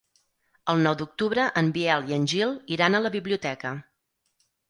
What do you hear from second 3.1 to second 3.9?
biblioteca.